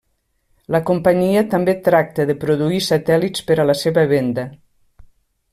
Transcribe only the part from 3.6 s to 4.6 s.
a la seva venda.